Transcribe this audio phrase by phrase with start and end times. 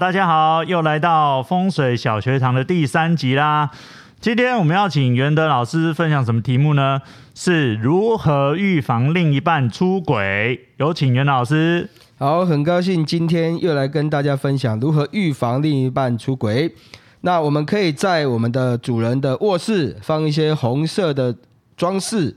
[0.00, 3.70] 大家好，又来到风水小学堂的第三集啦。
[4.18, 7.02] 今天我们要请袁德老师分享什么题目呢？
[7.34, 10.68] 是如何预防另一半出轨？
[10.78, 11.90] 有请袁老师。
[12.16, 16.74] 好，很高兴今天又来跟大家分享如何预防另一半出轨。
[17.20, 21.36] 那我们可以在我们的主人的卧室放一些红色的
[21.76, 22.34] 装饰，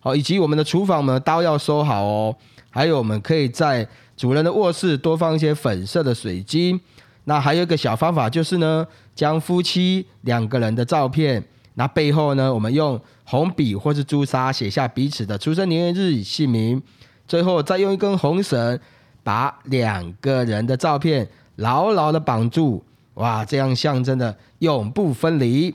[0.00, 2.36] 好，以及我们的厨房，我们的刀要收好哦。
[2.68, 6.78] 还有，我们可以在主人的卧室多放一些粉色的水晶。
[7.28, 16.82] 那还有一个小方法就是呢，将夫妻两个人的照片，那背后呢，我们用红笔或是朱砂写下彼此的出生年月日、姓名，
[17.26, 18.80] 最后再用一根红绳。
[19.24, 22.82] 把两个人的照片牢牢的绑住，
[23.14, 25.74] 哇，这样象征的永不分离。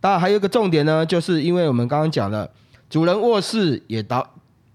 [0.00, 2.50] 当然，还有一个重点呢，就是因为我们刚刚讲了，
[2.90, 4.20] 主人卧室也代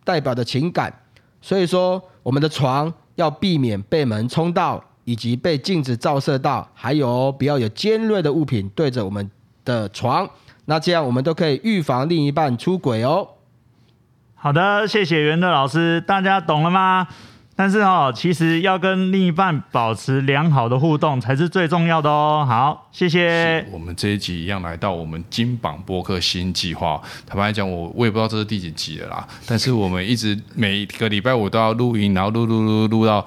[0.05, 0.93] 代表着情感，
[1.41, 9.31] 所以说我们的床要避免被门冲到，以及被镜子照射到，还有不要有尖锐的物品对着我们
[9.63, 10.29] 的床，
[10.65, 13.25] 那这样我们都可以预防另一半出轨哦。
[14.35, 17.07] 好的，谢谢袁乐老师，大家懂了吗？
[17.55, 22.45] 但是哦，其实要跟另一半保持良好的互动才是最重要的哦。
[22.45, 23.65] 好，谢谢。
[23.71, 27.01] 我们这一集一样来到我们金榜播客新计划。
[27.25, 29.27] 坦白来讲，我我也不知道这是第几集了啦。
[29.47, 33.25] 但是我们一直每个礼拜五都要录音，然后录录录录到。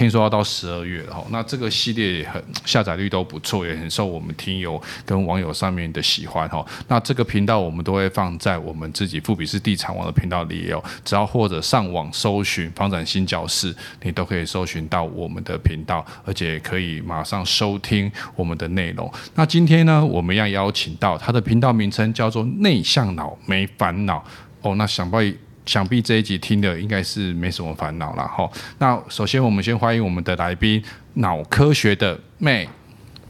[0.00, 6.64] 听说要到十二月了哈，那这个系列也很下载率都不错，也很受我们听友跟网友上面的喜欢哈。
[6.88, 19.12] 那这个频道我们都会放在我们自己富比斯地产网的频道里也有，只要或者上网搜寻房产新教室，你都可以搜寻到我们的频道，而且可以马上收听我们的内容。
[19.34, 24.24] 那今天呢，我们要邀请到他的频道名称叫做内向脑没烦恼
[24.62, 25.36] 哦，那想必。
[25.70, 28.50] 想必这一集听的应该是没什么烦恼了哈。
[28.78, 30.82] 那首先我们先欢迎我们的来宾，
[31.14, 32.66] 脑科学的 May。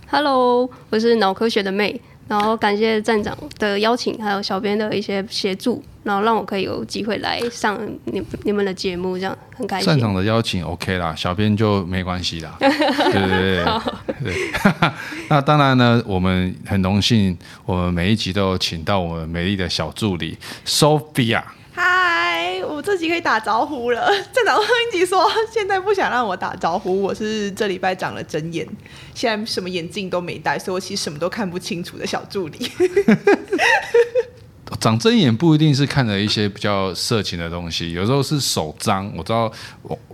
[0.09, 2.01] Hello，我是脑科学的 May。
[2.29, 9.87] 然后感谢站长的邀请，还有小编的一些协助，然后让我可以有机会来上你你们的节目，这样很开心。
[9.87, 12.57] 站长的邀请 OK 啦，小编就没关系啦。
[12.59, 13.65] 对对对
[14.23, 14.35] 对。
[15.29, 17.37] 那当然呢，我们很荣幸，
[17.67, 21.43] 我们每一集都有请到我们美丽的小助理 Sophia。
[22.83, 24.11] 这集可以打招呼了。
[24.33, 28.67] 站长上一集说现在不想让我打招呼，我是这礼拜长了针眼，
[29.15, 32.71] 现在什么眼镜都没戴，所以我其实什么都看不清楚的小助理。
[34.79, 39.11] 长针眼不一定是看了一些比较色情的东西，有时候是手脏。
[39.17, 39.51] 我知道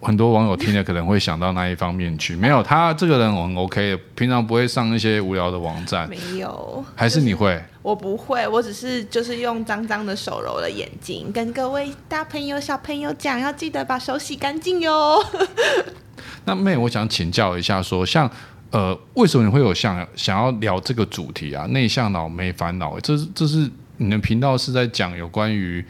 [0.00, 2.34] 很多网友听了可能会想到那一方面去。
[2.34, 6.09] 没有，他这个人我很 OK，平常不会上一些无聊的网站。
[6.09, 7.53] 没有，还是你会？
[7.53, 15.23] 就是、我不会，我只是就是用脏脏的手揉了眼睛，跟各位大朋友小朋友讲，要记得把手洗干净哟。
[16.47, 18.31] 那妹，我想请教一下说，说像
[18.71, 21.67] 呃，为什么你会有想想要聊这个主题啊？
[21.67, 23.71] 内向脑没烦恼，这是这是。
[23.98, 25.84] 你的频道是在讲有关于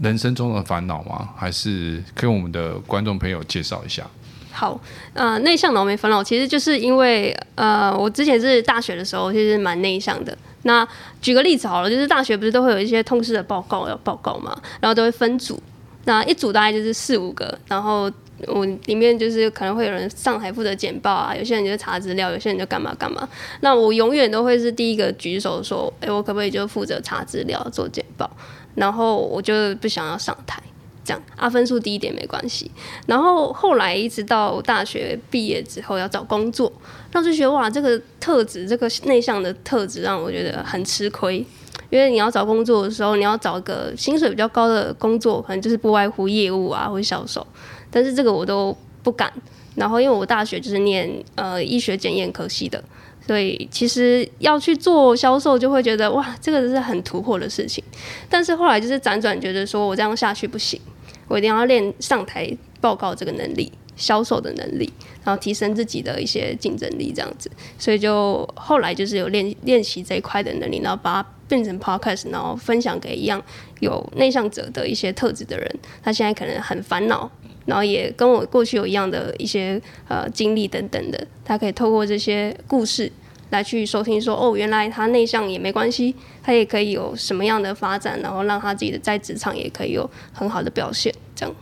[0.00, 1.28] 人生中的烦恼吗？
[1.36, 4.06] 还是跟我们的观众朋友介绍一下？
[4.50, 4.80] 好，
[5.14, 10.36] 呃，内向脑没烦恼，其实就是因为呃，我之前是大学的时候其实蛮内向的。
[10.62, 10.86] 那
[11.22, 15.62] 举个例子好了，就是大学不是都会有一些通识的报告要报告嘛，然后都会分组，
[16.04, 18.10] 那一组大概就是四五个，然后。
[18.46, 23.28] 我里面就是可能会有人上台负责简报啊，有些人就查资料，有些人就干嘛干嘛。
[23.60, 28.30] 那我永远都会是第一个举手说，哎，我可不可以就负责查资料做简报？
[28.74, 30.62] 然后我就不想要上台，
[31.04, 32.70] 这样啊，分数低一点没关系。
[33.06, 36.72] 然后后来一直到大学毕业之后要找工作，
[37.12, 41.44] 那就觉得哇，这个特质，这个内向的特质让我觉得很吃亏，
[41.90, 47.44] 因为你要找工作的时候，你要找个薪水比较高的工作，可能就是不外乎业务啊或销售。
[47.90, 49.32] 但是这个我都不敢，
[49.74, 52.82] 然后因为我大学就是念呃医学检验科系的，
[53.26, 57.82] 所以其实要去做销售就会觉得哇，这个是很突破的事情。
[58.28, 60.80] 但是后来就是辗转觉得说我这样下去不行，
[61.28, 62.50] 我一定要练上台
[62.80, 64.92] 报告这个能力、销售的能力，
[65.24, 67.50] 然后提升自己的一些竞争力这样子。
[67.78, 73.42] 所以就后来就是有练练习这一块的能力，然后把它变成 podcast，然后分享给一样
[73.80, 77.30] 有内向者的一些特质的人，他现在可能很烦恼。
[77.70, 83.10] 然后也跟我过去有一样的一些呃经历等等的，他可以透过这些故事
[83.50, 86.12] 来去收听说，哦，原来他内向也没关系，
[86.42, 91.14] 他也可以有什么样的发展，然后让他自己的在职场也可以有很好的表现。
[91.36, 91.54] 这样。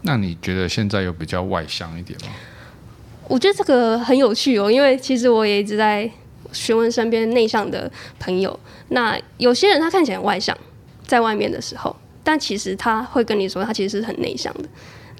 [0.00, 2.28] 那你觉得现在有比较外向一点吗？
[3.28, 6.10] 我觉得这个很有趣哦，因为其实我也一直在
[6.52, 8.58] 询问身边内向的朋友，
[8.88, 10.56] 那有些人他看起来很外向，
[11.06, 14.68] 在外面的时候，但其实他会跟你说，他其实是很内向的。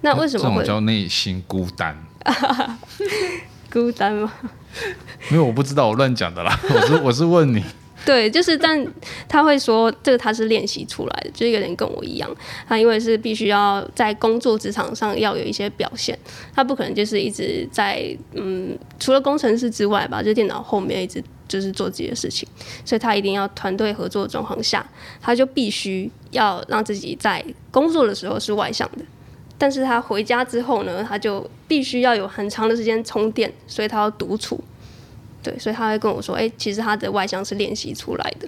[0.05, 0.61] 那为什么会？
[0.61, 1.97] 这种叫内心孤单。
[3.73, 4.31] 孤单吗？
[5.31, 6.61] 没有，我不知道，我乱讲的啦。
[6.69, 7.65] 我是我是问你。
[8.05, 8.87] 对，就是，但
[9.27, 12.31] 他会说，这个他是练习出来的，就有点跟我一样。
[12.69, 16.19] 他因为是必须要在工作职场上要有一些表现，
[16.55, 22.47] 他不可能就是一直在嗯，除了工程师之外吧，就电脑后面一直就是做自己的事情，
[22.85, 24.87] 所以他一定要团队合作的状况下，
[25.23, 29.05] 他就必须要让自己在工作的时候是外向的，
[29.65, 34.63] 但是他回家之后呢，他就必须要有很长的时间充电，所以他要独处。
[35.43, 38.47] 对，所以他会跟我说：“哎，其实他的外向是练习出来的。”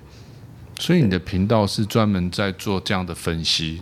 [0.79, 3.81] 所以你的频道是专门在做这样的分析？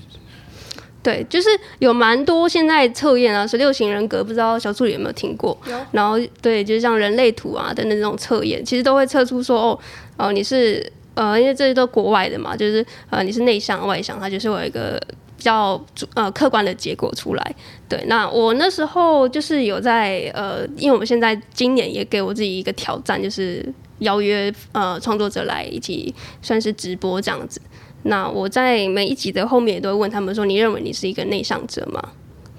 [1.03, 1.49] 对，就是
[1.81, 5.59] 有蛮多现在测验啊，十六型人格，不知道小助理有没有听过？
[5.69, 5.77] 有。
[5.91, 9.81] 然后对，就是像人类图啊等等这种测验，其实都会测出说：“哦，
[10.19, 15.03] 哦，你是呃，因为这些都国外的嘛，就是呃，你是内向外向，它就是有一个。”
[15.45, 15.81] 较
[16.15, 17.55] 呃客观的结果出来，
[17.89, 23.65] 对，那我那时候就是有在呃，因为我们现在今年也给我自己一个挑战，就是
[23.99, 27.61] 邀约呃创作者来一起算是直播这样子。
[28.05, 32.03] 那我在每一集的后面也都会问他们说：“你认为你是一个内向者吗？”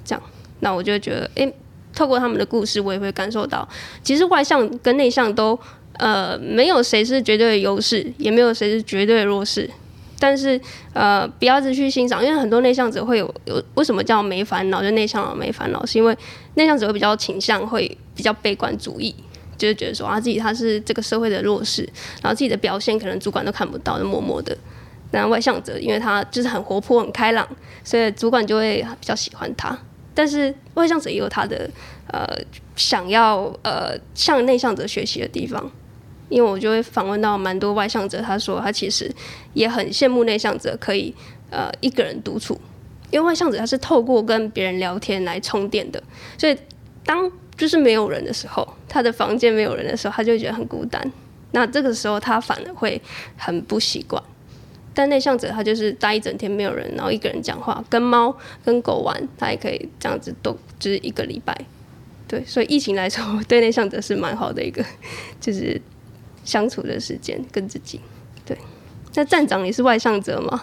[0.05, 0.23] 这样，
[0.59, 1.53] 那我就觉得，诶，
[1.93, 3.67] 透过他们的故事，我也会感受到，
[4.03, 5.59] 其实外向跟内向都
[5.93, 9.69] 呃没有谁是绝对的优势，也没有谁是绝对的弱势。
[10.19, 10.59] 但是，
[10.93, 14.81] 呃，不要只去欣赏，因为很多内向者会有有为什么叫没烦恼？
[14.81, 16.17] 就内向没烦恼，是因为
[16.55, 19.13] 内向者会比较倾向会比较悲观主义，
[19.57, 21.83] 就是觉得说啊自己他是这个社会的弱势，
[22.21, 24.57] 然后自己的表现可能主管都看不到，就默默的。
[25.11, 27.47] 那外向者因为他就是很活泼、很开朗，
[27.83, 29.77] 所以主管就会比较喜欢他。
[30.13, 31.69] 但是外向者也有他的
[32.07, 32.25] 呃
[32.75, 35.69] 想要呃向内向者学习的地方。
[36.29, 39.11] 因为我就会访问到蛮多外向者，他说他其实
[39.53, 41.13] 也很羡慕内向者可以
[41.51, 42.59] 呃一个人独处，
[43.11, 46.01] 因为外向者他是透过跟别人聊天来充电的，
[46.37, 46.57] 所以
[47.05, 51.11] 当就是没有人的时候，他的房间没有人的时候，他就觉得很孤单。
[51.51, 53.01] 那这个时候他反而会
[53.37, 54.21] 很不习惯。
[54.93, 61.55] 但内向者他就是待一整天没有人，然后一个人讲话，跟猫跟狗玩，他也可以这样子都就是一个礼拜。
[62.27, 64.83] 对，所以疫情来说，对内向者是蛮好的一个，
[65.39, 65.79] 就是。
[66.45, 67.99] 相处的时间跟自己，
[68.45, 68.57] 对。
[69.15, 70.61] 那站长你是外向者吗？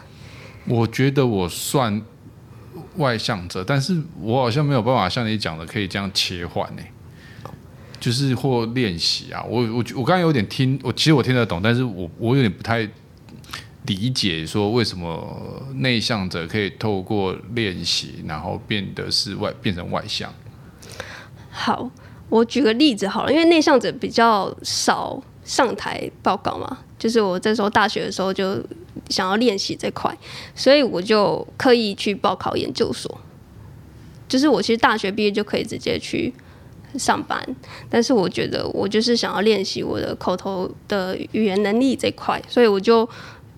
[0.67, 2.01] 我觉得我算
[2.97, 6.83] 外向者，但是我好像没有办法像你讲的可以这样切换呢。
[7.99, 12.89] 就是或练习啊，我我我刚才有点听，我其实我听得懂，但是我我有点不太
[13.87, 20.33] 理解，说为什么内向者可以透过练习，然后变得是外变成外向。
[21.51, 21.89] 好，
[22.29, 25.23] 我举个例子好了，因为内向者比较少。
[25.45, 28.63] 上台报告嘛，就是我这时候大学的时候就
[29.09, 30.17] 想要练习这块，
[30.55, 33.21] 所以我就刻意去报考研究所。
[34.29, 36.33] 就是我其实大学毕业就可以直接去
[36.97, 37.45] 上班，
[37.91, 43.09] 但是我觉得我就是想要练习我的口头的语言能力这块，所以我就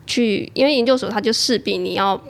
[0.06, 2.20] 去，因为研究所它就势必你要。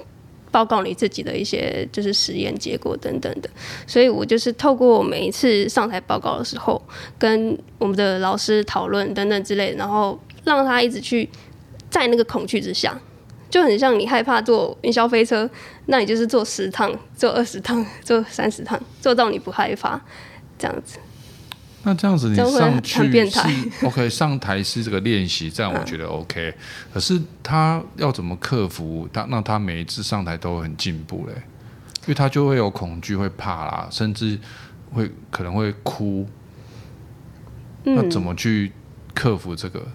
[0.55, 3.51] 报告你自己的一些就是实验结果等等的，
[3.89, 6.81] 所以我就是透过每一次上台报告的时候，
[7.19, 11.29] 跟我们的老师讨论等等之类，然后让他一直去
[11.91, 12.97] 在那个恐惧之下，
[13.51, 15.51] 就很像你害怕坐云霄飞车，
[15.87, 20.01] 那你就是坐十趟、坐二十趟、坐三十趟，坐到你不害怕
[20.57, 21.01] 这样子。
[21.87, 23.41] 那这样子你上去是
[23.83, 26.49] OK，上台是这个练习，这样我觉得 OK。
[26.49, 26.55] 嗯、
[26.95, 31.35] 可是他要怎么克服他，让他每一次上台都很进步嘞？
[32.03, 34.39] 因为他就会有恐惧，会怕啦，甚至
[34.95, 36.27] 会可能会哭。
[37.83, 38.73] 那怎么去
[39.13, 39.79] 克服这个？
[39.81, 39.93] 嗯、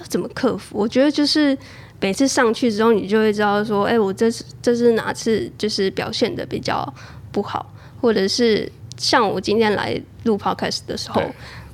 [0.00, 0.78] 要怎么克服？
[0.78, 1.56] 我觉得就是
[2.02, 6.92] 每次上去之后，你就会知道说，哎、欸，我这是这是哪次就是表现的比较
[7.32, 8.70] 不好，或者是。
[8.96, 11.22] 像我今天来录 podcast 的时候，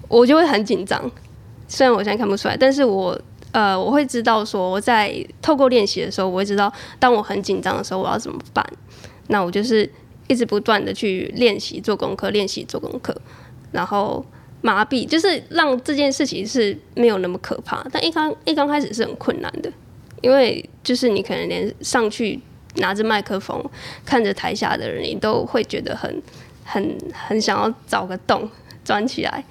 [0.08, 1.10] 我就会很紧张。
[1.68, 3.18] 虽然我现在看不出来，但是我
[3.52, 8.66] 呃，我会知道说，我在透过练习的时候，我会知道，当我很紧张的时候，我要怎么办。
[9.28, 9.90] 那我就是
[10.28, 13.16] 一直不断的去练习做功课，练习做功课，
[13.70, 14.24] 然后
[14.60, 17.86] 麻痹，就是让这件事情是没有那么可怕。
[17.90, 19.72] 但一刚一刚开始是很困难的，
[20.20, 22.38] 因为就是你可能连上去
[22.76, 23.64] 拿着麦克风，
[24.04, 26.22] 看着台下的人，你都会觉得很。
[26.64, 28.48] 很很想要找个洞
[28.84, 29.44] 钻起来，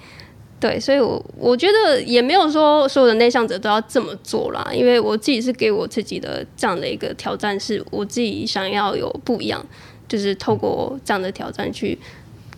[0.60, 9.64] 对，所以我我觉得也没有说所有的内向者都要这么做啦，因为我自己是给我自己的这样的一个挑战，是我自己想要有不一样，
[10.06, 11.98] 就是透过这样的挑战去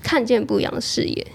[0.03, 1.27] 看见不一样的视野。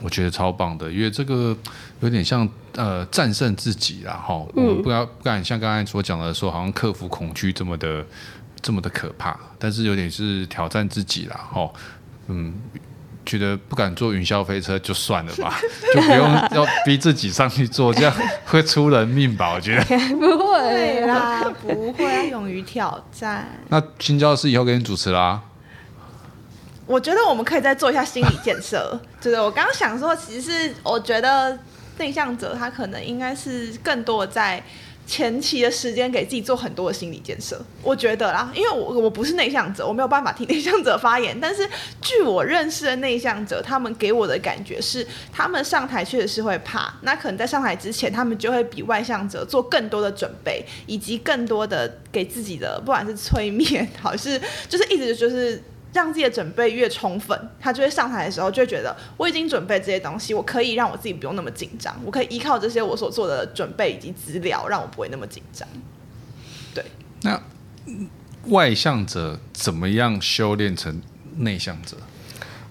[0.00, 1.56] 我觉得超棒的，因为这个
[2.00, 8.06] 有点像呃战胜自己啦，哈，我们不要不敢像刚才所讲的说，好像克服恐惧这么的
[8.62, 11.68] 这么的可怕，但是有点是挑战自己啦，哈。
[12.28, 12.54] 嗯，
[13.26, 15.58] 觉得不敢坐云霄飞车就算了吧，
[15.94, 18.14] 就不用要逼自己上去坐，这样
[18.46, 19.52] 会出人命吧？
[19.54, 19.84] 我觉得
[20.16, 23.48] 不会啦，不会，要勇于挑战。
[23.68, 25.42] 那新教室以后给你主持啦。
[26.86, 28.98] 我觉得我们可以再做一下心理建设。
[29.20, 31.58] 就是我刚刚想说，其实是我觉得
[31.98, 34.62] 内向者他可能应该是更多的在。
[35.08, 41.34] 前期的时间给自己做很多的心理建设，我觉得啦，因为我我不是内向者，我没有办法替内向者发言。
[41.40, 41.66] 但是
[42.02, 54.38] 据我认识的内向者，他们给我的感觉是，他们上台确实是会怕，那可能在上台之前，他们就会比外向者做更多的准备，以及更多的给自己的，不管是催眠，还是
[54.68, 55.62] 就是一直就是。
[55.92, 65.66] 让自己的准备越充分，他就会上台的时候就会觉得我已经准备这些东西，我可以让我自己不用那么紧张，我可以依靠这些我所做的准备以及资料，让我不会那么紧张。
[66.74, 66.84] 对，
[67.22, 67.40] 那
[68.48, 71.00] 外向者怎么样修炼成
[71.38, 71.96] 内向者？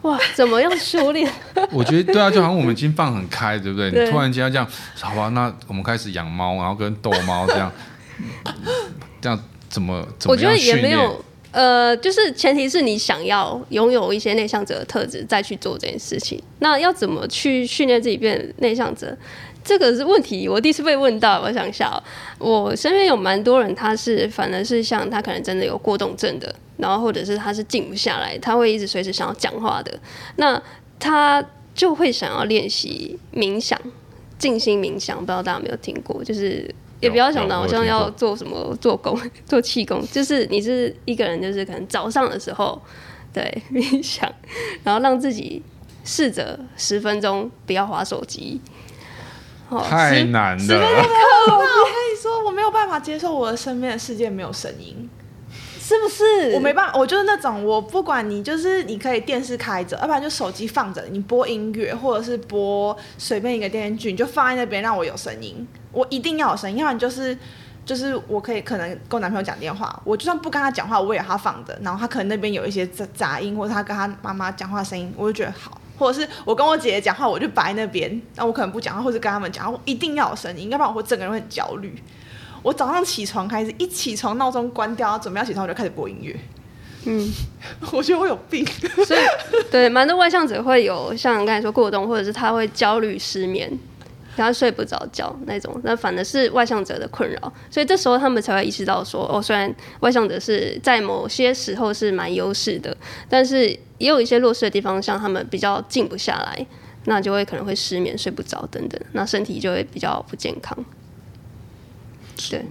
[0.04, 1.30] 哇，怎么样修炼？
[1.74, 3.90] 我觉得对啊，就好像我们已经放很开，对不对？
[3.90, 4.68] 对你突然间要这样，
[5.02, 5.30] 好吧？
[5.30, 7.72] 那我们开始养猫，然后跟逗猫这样，
[9.20, 10.78] 这样怎么怎么样训练？
[10.78, 11.26] 我觉得也没有。
[11.58, 16.40] 呃，就是前提是你想要拥有一些内向者的特质，再去做这件事情。
[16.60, 19.18] 那要怎么去训练自己变内向者？
[19.64, 20.48] 这个是问题。
[20.48, 22.00] 我第一次被问到，我想一下，
[22.38, 30.00] 我身边有蛮多人，他是反而是像他可能真的有过动症的，然后或者是他是静不下来，他会一直随时想要讲话的。
[30.36, 30.62] 那
[31.00, 33.82] 他就会想要练习冥想、
[34.38, 36.24] 静心冥想，不知道大家有没有听过？
[36.24, 36.70] 就是。
[37.00, 42.82] 也不要想到好像要做什么做工 做气功，就是你是一个人，就是可能早上的时候
[43.34, 44.32] 对冥想，
[44.84, 45.62] 然后让自己
[46.04, 48.60] 试着十分钟不要划手机。
[49.84, 55.10] 太难了，十分钟我跟你说，我没有办法接受我的身边的世界没有声音。
[55.88, 56.52] 是不是？
[56.54, 67.38] 我没办法，我就是那种，我不管你，就是你可以电视开着，要不然就手机放着，你播音乐或者是播随便一个电视剧，你就放在那边让我有声音，我一定要有声音，要不然就是
[67.86, 81.96] 就是我可以可能跟我男朋友讲电话，我就算不跟他讲话，我也要他放着，然后他可能那边有一些杂杂音，或者他跟他妈妈讲话声音，我就觉得好，或者是我跟我姐姐讲话，我就摆那边，那我可能不讲话，或者跟他们讲话，我一定要有声音，要不然我整个人会很焦虑。
[82.68, 86.36] 我早上起床开始，一起床闹钟关掉，准备要起床，我就开始播音乐。
[87.06, 87.32] 嗯，
[87.94, 88.66] 我觉得我有病。
[89.06, 89.20] 所以，
[89.72, 93.72] 对，蛮多外向者会有像刚才说过动，或者是他会焦虑、失眠，
[94.36, 95.80] 然后睡不着觉那种。
[95.86, 102.98] 那反而是外向者的困扰，所以这时候他们才会意识到说，哦，虽然外向者是在某些时候是蛮优势的，
[103.30, 106.68] 但是也有一些弱势的地方，像他们比较静不下来，
[107.06, 110.78] 那就会可能会失眠、睡不着等等，那身体就会比较不健康。
[112.50, 112.66] 对，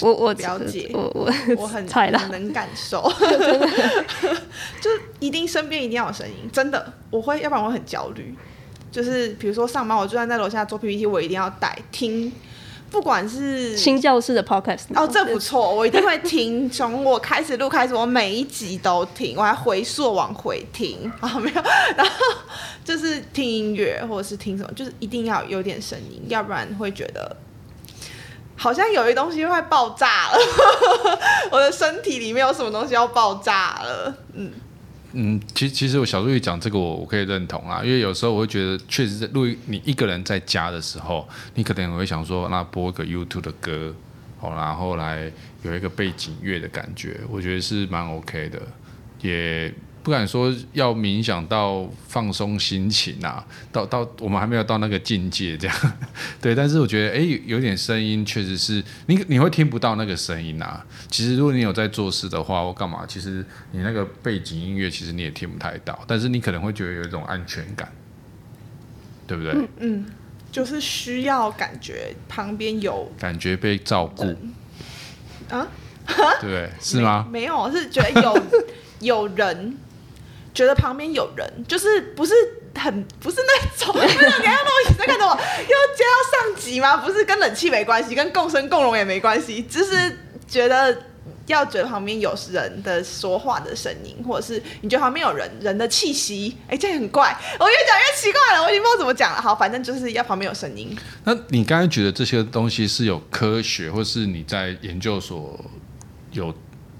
[0.00, 3.02] 我我了解，我我我很 很能 感受，
[4.80, 8.34] 就一定身边一定要有声音，真的，我会，要不然我会很焦虑。
[8.92, 12.32] 就是比如说上班，我就算在楼下做 PPT，我一定要带听，
[12.90, 21.62] 不管是新教室的 Podcast，哦，这不错，我一定会听，从我开始录开始，我每一集都听，我还回溯往回听，啊没有，
[21.94, 22.12] 然后
[22.82, 27.36] 就是听音乐或者是听什么，就是一定要有点声音，要不然会觉得。
[28.56, 30.38] 好像有一东西会爆炸了，
[31.52, 34.14] 我的身体里面有什么东西要爆炸了。
[34.34, 34.50] 嗯
[35.12, 43.94] 嗯，其实其实我小助理讲这个我我可以认同啊，因为有时候我会觉得，确实在录你一个人在家的时候，你可能会想说，那播个 YouTube 的歌，
[44.38, 45.30] 好，然后来
[45.62, 48.60] 有一个背景乐的感觉，我觉得是蛮 OK 的，
[49.22, 49.72] 也。
[50.06, 55.76] 不敢说要冥想到放松心情啊，到到我们还没有到那个境界这样，
[56.40, 56.54] 对。
[56.54, 60.86] 但是我觉得，哎、欸，有点声音确实是你你会听不到那个声音啊。
[61.10, 67.90] 其实如果你有在做事的话，或干嘛，其实你那个背景音乐其实你也听不太到，但是你可能会觉得有一种安全感，
[69.26, 69.54] 对不对？
[69.54, 70.06] 嗯，嗯，
[70.52, 74.22] 就是需要感觉旁边有感觉被照顾
[75.50, 75.66] 啊，
[76.40, 76.70] 对？
[76.80, 77.26] 是吗？
[77.28, 78.42] 没，没有，是觉得有
[79.26, 79.76] 有人。
[80.56, 82.32] 觉得旁边有人，就是不是
[82.74, 86.96] 很不是那种，没有给他弄，你在看着我，又接到上级吗？
[86.96, 90.96] 不是跟冷气没关系，跟共生共荣也没关系，就是觉得
[91.46, 99.42] 要觉得旁边有人的说话的声音，或者是你觉得旁边有人人的气息，哎、欸，这样很怪，我越讲越奇怪了，我已经不知道怎么讲了。
[99.42, 100.96] 好，反正就是要旁边有声音。
[101.24, 105.62] 那你刚才觉得这些东西是有科学，或是你在研究所
[106.32, 106.54] 有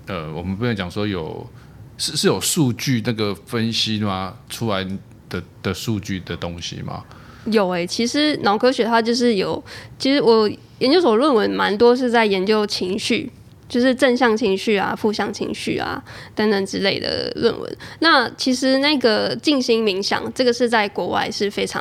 [0.08, 1.48] 呃，我们不能讲说有。
[1.98, 4.36] 是是有数据那个分析吗？
[4.48, 4.86] 出来
[5.28, 7.04] 的的数据的东西吗？
[7.46, 9.62] 有诶、其实脑科学它就是有，
[9.98, 10.50] 其实我
[10.80, 13.30] 研究所论文蛮多是在研究情绪，
[13.68, 16.02] 就是正向情绪啊、负向情绪啊
[16.34, 17.76] 等等之类的论文。
[18.00, 21.80] 那其实那个静心冥想，这个是在国外是非常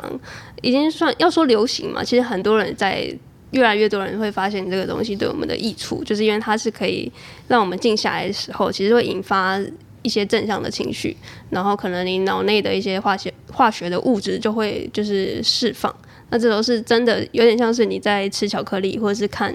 [0.62, 2.04] 已经算要说流行嘛。
[2.04, 3.12] 其实很多人在
[3.50, 7.10] 越来越多人会发现这个东西对我们的益处，就是因为它是可以
[7.48, 9.60] 让我们静下来的时候，其实会引发
[10.06, 11.16] 一些正向的情绪，
[11.50, 15.92] 然后可能你脑内的一些化学化学的物质就会就是释放。
[16.30, 19.52] 那这都是真的，有点像是你在吃巧克力或者是看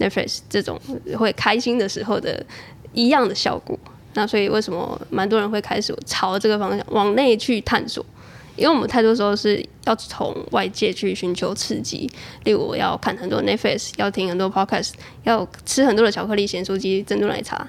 [0.00, 0.80] Netflix 这种
[1.16, 2.44] 会开心的时候的
[2.92, 3.78] 一样的效果。
[4.14, 8.04] 那所以为什么蛮多人会开始朝这个方向往内去探索？
[8.54, 12.08] 因为我们太多时候是要从外界去寻求刺激，
[12.44, 14.90] 例如我要看很多 Netflix，要听很多 Podcast，
[15.24, 17.66] 要吃很多的巧克力、咸酥鸡、珍珠奶茶，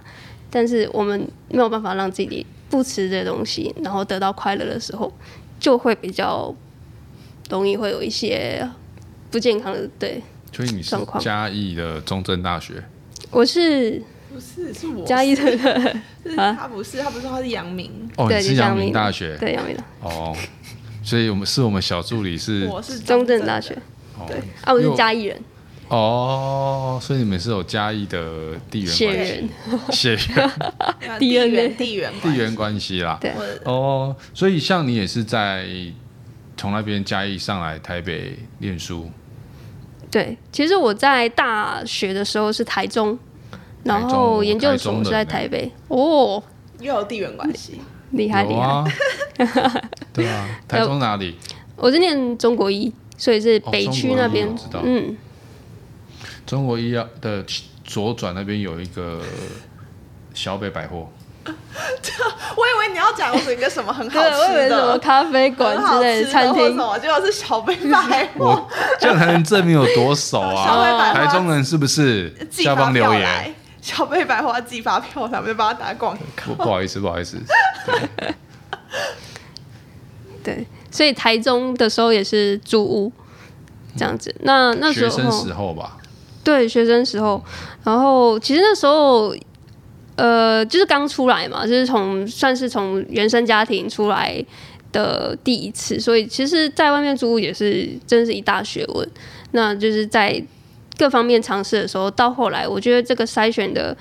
[0.54, 5.12] 但是我们没有办法让自己不吃这些东西，然后得到快乐的时候，
[5.60, 6.56] 就会比较。
[7.50, 8.68] 容易会有一些
[9.30, 12.82] 不健康的对，所以你是嘉义的中正大学？
[13.30, 14.02] 我是
[14.34, 14.88] 不是是。
[14.88, 15.42] 我嘉义的？
[16.24, 17.92] 是他不是，他不是说他是阳明。
[18.16, 19.36] 哦，你是阳明大学。
[19.38, 19.76] 对阳明。
[19.76, 20.36] 的哦，
[21.04, 23.78] 所以我们是我们小助理是我是中正大学。
[24.26, 24.38] 对。
[24.64, 25.38] 啊，我是嘉义人
[25.96, 29.50] 哦，所以你们是有嘉义的地缘血缘。
[29.92, 30.52] 血缘。
[31.20, 31.76] 地缘。
[31.78, 33.02] 地缘地缘关系。
[33.02, 33.32] 啦，对。
[33.66, 35.66] 哦，所以像你也是在。
[36.56, 39.10] 从那边嘉义上来台北念书，
[40.10, 43.18] 对，其实我在大学的时候是台中，
[43.84, 45.70] 然后研究所是在台北。
[45.90, 46.42] 哦，
[46.80, 47.82] 又有地缘关系，
[48.12, 48.86] 厉害厉害。
[50.14, 51.36] 对啊，台中哪里？
[51.76, 54.48] 我是念中国医，所以是北区那边。
[54.84, 55.18] 嗯，
[56.46, 57.44] 中国医药的
[57.84, 59.22] 左转那边有一个
[60.34, 61.10] 小北百货。
[62.56, 68.66] 我以为你要讲一个什么很好吃的，我以为什么咖啡馆之类的餐厅，结果是小北百货。
[69.00, 70.66] 这样才能证明有多熟啊！
[70.66, 72.34] 小北百货台中人是不是？
[72.50, 73.54] 下方留言。
[73.82, 76.54] 小北百货寄发票，他们帮他打广告。
[76.54, 77.38] 不好意思，不好意思。
[77.86, 78.34] 对，
[80.42, 83.12] 对，所以台中的时候也是租屋
[83.98, 84.34] 这样子。
[84.40, 85.98] 那那时候学生时候吧，
[86.44, 87.44] 对，学生时候。
[87.84, 89.36] 然后其实那时候。
[90.16, 94.46] 呃，就是刚出来嘛，就是从算是从原生家庭出来
[94.92, 99.10] 的第一次，所以其实，在外面租屋也是真是一大学问。
[99.54, 100.40] 那就是在
[101.00, 103.98] 各方面尝试的时候，到后来，我觉得这个筛选的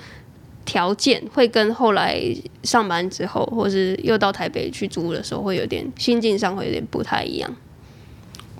[0.65, 2.23] 条件会跟后来
[2.61, 7.55] 上班之后，或是又到台北去租屋的时候，会有点心境上会有点不太一样。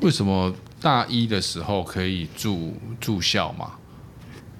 [0.02, 0.52] 为什么
[0.84, 3.72] 大一的时候可以住住校嘛？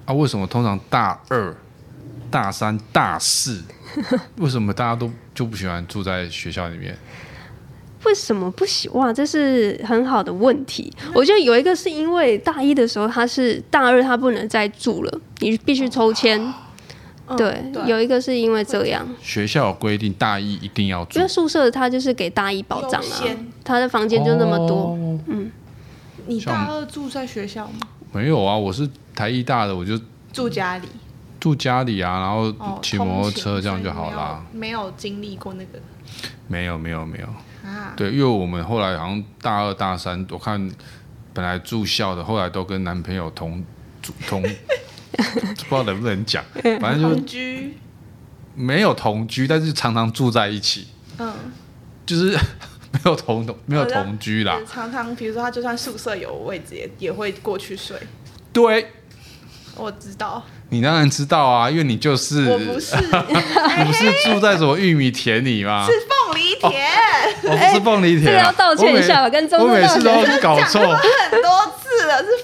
[0.06, 1.54] 啊，为什么通常大二？
[2.30, 3.62] 大三、大四，
[4.38, 6.98] 为什么大家都就不喜欢住在学校里面？
[8.04, 9.06] 为什么不喜欢？
[9.06, 10.92] 哇，这是很好的问题。
[11.14, 16.40] 我觉得有一个是因为大一的时候他是大二，他不能再住了，你必须抽签。
[17.26, 19.06] 哦、对，对，有一个是因为这样。
[19.22, 23.22] 学校有规定大一一定要住，因为宿舍他就是给大一保障啊，
[23.62, 24.76] 他的房间就那么多。
[24.76, 25.50] 哦、嗯，
[26.26, 27.80] 你大二住在学校吗？
[28.12, 30.00] 没有啊，我是台艺大的，我就
[30.32, 30.88] 住家里。
[31.40, 34.42] 住家里啊，然后骑摩托车这样就好了。
[34.52, 35.78] 没有经历过那个。
[36.48, 37.26] 没有没有没有。
[37.68, 37.92] 啊。
[37.96, 40.70] 对，因为我们后来好像大二大三，我看
[41.32, 43.62] 本来住校的，后来都跟男朋友同
[44.00, 44.40] 住同，
[45.12, 46.42] 不知道能不能讲，
[46.80, 47.76] 反正就同居。
[48.54, 50.88] 没有同居，但是常常住在一起。
[51.18, 51.32] 嗯。
[52.06, 52.38] 就是
[52.94, 54.58] 没有同同没有同居啦。
[54.70, 57.96] 常常比如说他就算宿舍有位置，也也会过去睡。
[58.52, 58.86] 对。
[59.76, 60.40] 我知道。
[60.68, 62.94] 你当然知道啊，因为你就是我不是，
[63.76, 65.84] 你不是住在什么玉米田里吗？
[65.84, 66.88] 是凤梨田，
[67.42, 72.28] 我不是凤梨田， 这要道歉一下，我跟中正我每次都搞错很多次了，是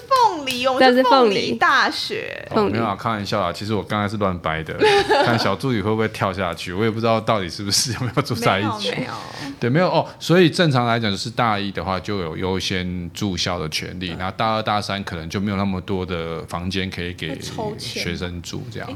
[0.61, 2.47] 梨，我们是凤梨大学。
[2.71, 4.75] 没有啊，开玩笑啊，其实我刚才是乱掰的，
[5.23, 9.13] 看小助理会不会跳下去，我也不知道到底是不是有没有住在一起，没有，
[9.59, 10.07] 对，没有哦。
[10.19, 17.39] 所以正常来讲，就是大一的话就有优先住校的权利，然后大二大三可能就没有那么多的房间可以给
[17.77, 18.31] 学生。
[18.41, 18.89] 住这样，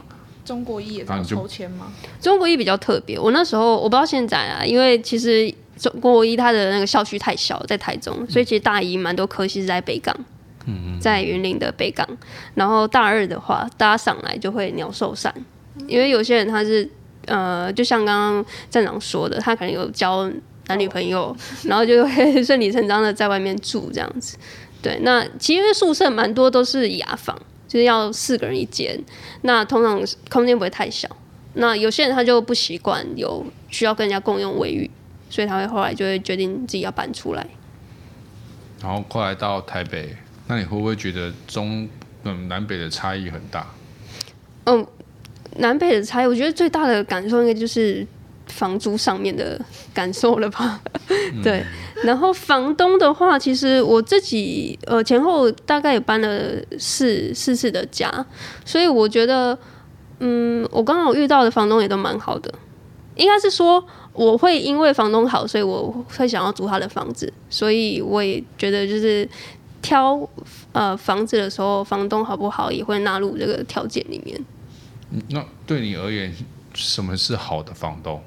[0.43, 1.87] 中国一也在抽签吗？
[2.21, 10.15] 中国一比较特别，我那时候我不知道现在啊，因为其实中国一它的那个校区太小，在台中，所以其实大一蛮多科系是在北港，
[10.65, 12.07] 嗯，在云林的北港。
[12.53, 15.33] 然后大二的话，搭上来就会鸟兽散，
[15.87, 16.89] 因为有些人他是
[17.25, 20.29] 呃，就像刚刚站长说的，他可能有交
[20.67, 24.37] 男女朋友，然后就会顺理成章的在外面住这样子。
[24.81, 27.37] 对，那其实宿舍蛮多都是雅房。
[27.67, 28.97] 就是要四个人一间，
[29.41, 29.99] 那通常
[30.29, 31.09] 空间不会太小。
[31.55, 34.89] 那有些人他就不习惯有需要跟人家共用卫浴，
[35.29, 37.45] 所以他会后来就会决定自己要搬出来。
[38.81, 40.15] 然后后来到台北，
[40.47, 41.87] 那你会不会觉得中
[42.23, 43.65] 嗯南北的差异很大？
[44.65, 44.85] 嗯，
[45.57, 48.05] 南北的差异，我觉得最大的感受应该就是
[48.47, 49.59] 房租上面的
[49.93, 50.81] 感受了吧？
[51.43, 51.63] 对。
[52.03, 58.25] 然后房东的话，其实我自己呃前后大概也搬了四四次的家，
[58.65, 59.57] 所以我觉得，
[60.19, 62.53] 嗯，我刚好遇到的房东也都蛮好的。
[63.15, 63.81] 应该是说，
[64.11, 67.31] 我会因为房东好，所以我会想要租他的房子。
[67.49, 69.27] 所以我也觉得，就是
[69.85, 70.27] 挑
[70.71, 74.39] 呃房子的时候，房东好不好也会纳入这个条件里面。
[75.29, 76.33] 那对你而言，
[76.73, 78.21] 什么是好的房东？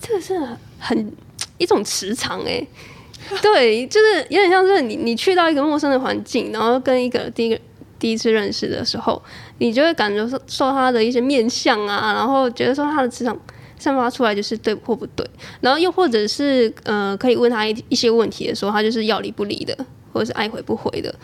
[0.00, 0.38] 这个是
[0.78, 1.12] 很
[1.58, 2.68] 一种磁场哎、欸，
[3.42, 7.60] 对，就是有点像是你你去到一个陌生的环境，然后跟一个第一个
[7.98, 9.20] 第一次认识的时候，
[9.58, 13.36] 你就会感觉受受他的一些面相啊，然后觉得说他的磁场
[13.78, 15.28] 散发出来就是对或不对，
[15.60, 19.76] 然后又或者是呃可以问他一一些问题的时候，他就是要理不理的，
[20.16, 21.14] 或者是爱回不回的，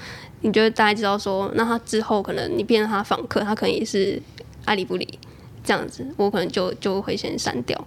[0.43, 4.21] 你就会大概知道说，那他之后可能你变成他访客，他可能也是
[4.67, 5.19] 爱理不理
[5.65, 7.87] 这样子，我可能就就会先删掉。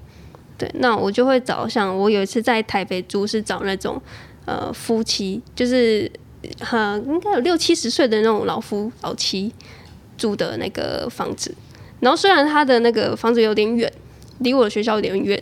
[0.58, 4.02] 对，那我就会找像我有一次在台北租是找那种
[4.46, 6.12] 呃夫妻，就是
[6.72, 9.54] 呃应该有六七十岁的那种老夫老妻
[10.18, 11.54] 住的那个房子。
[12.00, 13.92] 然后虽然他的那个房子有点远，
[14.40, 15.42] 离我的学校有点远，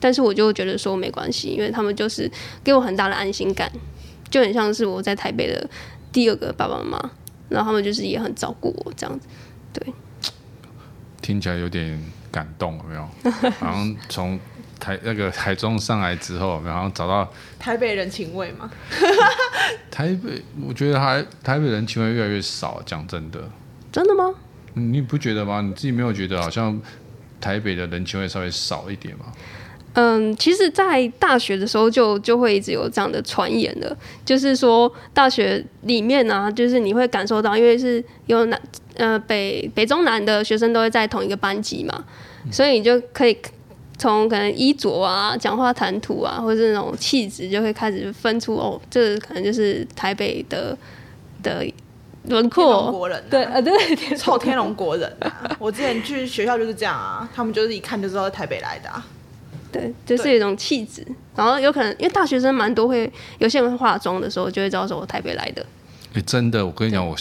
[0.00, 2.30] 但是我就觉得说没关系，因为他们就是
[2.62, 3.70] 给我很大的安心感，
[4.30, 5.68] 就很像是我在台北的
[6.12, 7.10] 第二个爸爸妈妈。
[7.48, 9.26] 然后他们就是也很照顾我这样子，
[9.72, 9.92] 对。
[11.20, 12.02] 听起来有点。
[12.34, 13.08] 感动有没有？
[13.60, 14.36] 好像从
[14.80, 18.68] 台那个台中上来之后，然后找到台北人情味嘛。
[19.88, 22.82] 台北，我觉得还台北人情味越来越少。
[22.84, 23.38] 讲真的，
[23.92, 24.34] 真的吗？
[24.72, 25.60] 你不觉得吗？
[25.60, 26.82] 你自己没有觉得好像
[27.40, 29.26] 台北的人情味稍微少一点吗？
[29.94, 38.60] 嗯，其实，在大学的时候就就会一直有这样的传言的，就是说大学里面呢、啊，就是你会感受到，因为是有南
[38.96, 42.04] 呃北北中南的学生都会在同一个班级嘛。
[42.50, 43.34] 所以你就可以
[43.96, 50.76] 从可能衣着啊、讲话谈吐啊，或者是那种气质，就会开始分出哦，这个可能就是台北的
[51.42, 51.64] 的
[52.28, 52.90] 轮廓。
[52.90, 55.56] 国人、啊， 对啊，对，臭天龙国人、啊。
[55.60, 59.06] 我之前去学校就是这样啊，他们就是一看就知道是台北来的、啊。
[59.74, 61.04] 对，就是一种气质。
[61.34, 65.66] 然后有可能因为大学生蛮多会，有些人会化妆的时候就会知道说我台北来的。
[66.10, 67.16] 哎、欸，真的，我跟你讲，我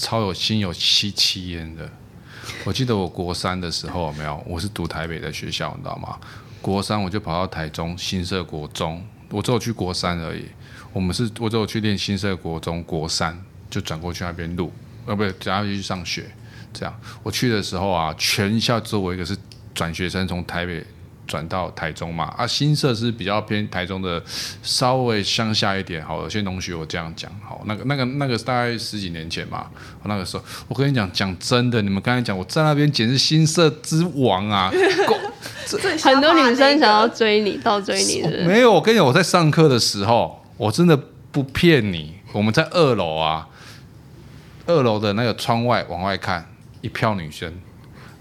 [0.00, 1.88] 超有心有戚戚焉的。
[2.64, 4.42] 我记得我国三的时候没有？
[4.48, 6.18] 我是读台北的学校，你知道吗？
[6.60, 10.46] 国三我就跑到台中新社国中，我只有去国三而已。
[10.92, 14.72] 我们是，我只有去练新社国中国三，就转过去那边录，
[15.06, 16.24] 呃，不对，转过去上学。
[16.72, 19.36] 这样，我去的时候啊，全校只有我一个是
[19.72, 20.84] 转学生，从台北。
[21.32, 24.22] 转到台中嘛，啊，新社是比较偏台中的，
[24.62, 26.04] 稍微乡下一点。
[26.04, 29.66] 好，有些同学我这样讲，好，那个那个那个大概十几年前嘛，
[30.04, 34.70] 那个时候我跟你讲，讲真的，你们刚才讲我在那边简直新社之王啊，
[36.02, 38.44] 很多女生想要追你，倒追你是是？
[38.44, 40.94] 没有，我跟你讲，我在上课的时候，我真的
[41.30, 43.48] 不骗你，我们在二楼啊，
[44.66, 46.46] 二楼的那个窗外往外看，
[46.82, 47.50] 一票女生。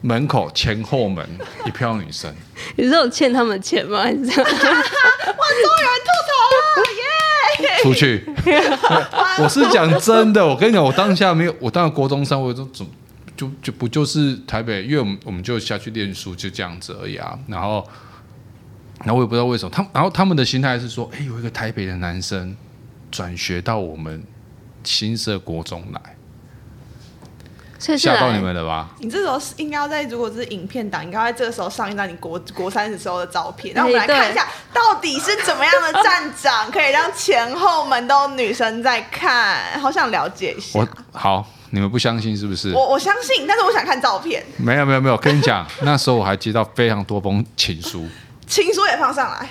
[0.01, 1.23] 门口前后门
[1.65, 2.33] 一票女生，
[2.75, 4.01] 你是有欠他们钱吗？
[4.01, 4.43] 还是这样？
[4.43, 6.31] 哇，终于有人吐槽
[6.75, 8.25] 了耶出去，
[9.43, 12.85] 我是讲真的，我跟你讲，我当下没有，我当了国中生，我就怎
[13.37, 17.37] 就就不就是台北，因为我们我们就下去念书，就这样子而已啊。
[17.47, 17.87] 然后，
[18.99, 22.55] 然后我也不知道为什么，他然后他们的心态是说，哎，有一个台北的男生
[23.11, 24.23] 转学到我们
[24.83, 26.15] 新社国中来。
[27.97, 28.87] 吓到你们了吧？
[28.99, 40.79] 你这时候是应该要在，如果是影片档，应该在这个时候上一张你国国三的时候的照片，让我们来看一下到底是怎么样的站长可以让前后门都女生在看，好想了解一下。
[40.79, 42.71] 我好，你们不相信是不是？
[42.71, 44.45] 我我相信，但是我想看照片。
[44.57, 48.07] 没有没有没有，跟你讲，那时候我还接到非常多封情书，
[48.45, 49.49] 情书也放上来，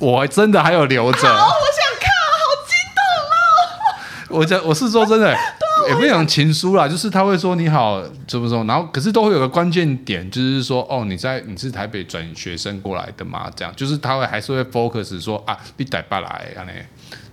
[0.00, 1.28] 我真的还有留着。
[1.28, 4.40] 好，我想看，好激动哦！
[4.40, 5.32] 我这我是说真的。
[5.88, 8.64] 也不讲情书啦，就是他会说你好，怎么怎么？
[8.64, 13.50] 然后可是都会有个关键点，就是说哦，你在你是台北转学生过来的嘛？
[13.56, 16.64] 这样就是他会还是会 focus 说啊，你带爸来啊？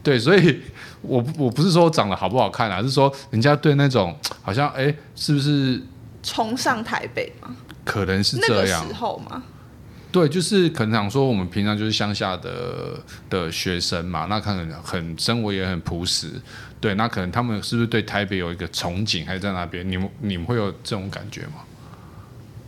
[0.04, 0.60] 对，所以
[1.02, 5.82] 我我不是说长得好不好看啊，是说人家对那种好像哎，是不是
[6.24, 7.56] 崇尚台北吗？
[7.84, 8.82] 可能是这样。
[8.82, 9.44] 那个时候吗？
[10.12, 16.28] 对，就是可能想说我们平常就是乡下的的学生嘛，那可能很生活也很朴实。
[16.82, 19.90] 对，那可能他们是不是对台北有一个憧憬，还是在那边？
[19.90, 21.64] 你们你们会有这种感觉吗？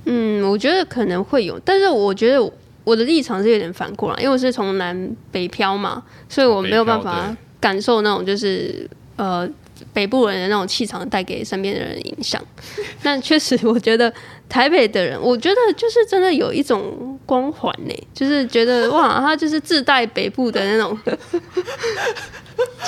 [0.05, 2.53] 嗯，我觉得可能会有，但是我觉得
[2.83, 9.49] 我的立场是有点反过来，因为我是从南北漂嘛，所以我没有办法感受那种就是呃
[9.91, 12.41] 北部人的那种气场带给身边的人影响。
[13.03, 14.13] 但确实，我觉得
[14.47, 20.97] 台北的人，我觉得就是真的有一种光环呢，就是觉得哇，他就是自带北部的那种。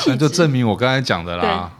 [0.07, 1.71] 那就证明我刚才讲的啦。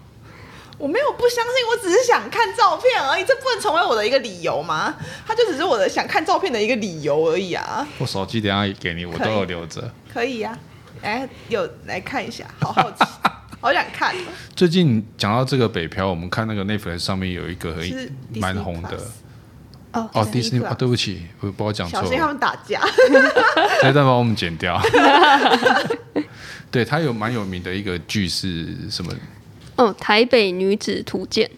[0.78, 4.93] 我没有不相信，我只是想看照片而已，这不能成为我的一个理由吗？
[5.25, 7.88] 他就只是我的想看照片的一个理由而已啊。
[7.97, 9.89] 我手机等下给你，我都有留着。
[10.13, 10.58] 可以呀，
[11.01, 13.06] 哎，有来看一下，好好奇，
[13.65, 14.13] 好想看。
[14.56, 18.95] 最近讲到这个北漂，我们看那个 Netflix 上面有一个很蛮红的。
[19.91, 21.99] 哦哦，迪士尼啊，对不起，我不我讲错。
[21.99, 22.80] 小心他们打架。
[23.82, 24.80] 这段把我们剪掉。
[26.69, 29.12] 对，他有蛮有名的一个剧是什么？
[29.78, 31.49] 哦，台北女子图鉴，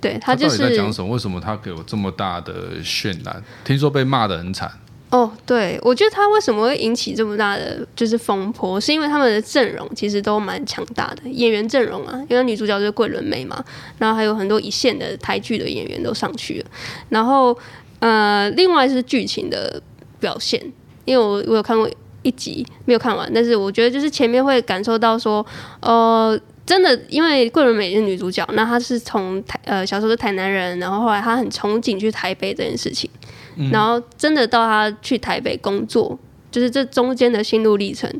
[0.00, 1.10] 对他就是他到底在讲什么？
[1.10, 3.42] 为什么他给我这么大的渲染？
[3.64, 4.70] 听说被骂的很惨。
[5.12, 13.62] 哦，对，我觉得他为什么会引起这么大的就是风波，是因为他们的阵容其实都蛮强大的，演员阵容啊，因为女主角就是桂纶镁嘛，
[13.98, 16.66] 然后还有很多一线的台剧的演员都上去了，
[17.10, 17.54] 然后
[17.98, 19.82] 呃，另外是剧情的
[20.18, 20.58] 表现，
[21.04, 21.86] 因为我我有看过
[22.22, 25.44] 一集没有看完，但是我觉得就是前面会感受到说，
[25.80, 26.40] 呃。
[26.64, 33.10] 真的，因为桂纶镁是女主角，那她是从台呃小时候是台南人，然后后来她很憧憬去台北这件事情，
[33.56, 36.18] 嗯、然后真的到他去台北工作，
[36.50, 38.10] 就是这中间的心路历程，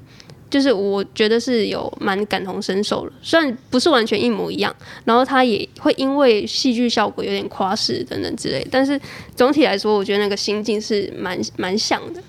[0.51, 9.01] 就是我觉得是有蛮感同身受的，虽然不是完全一模一样，然后他也会因为戏剧效果有点夸饰等等之类，但是
[9.35, 12.23] 总体来说，我觉得那个心境是蛮蛮像的。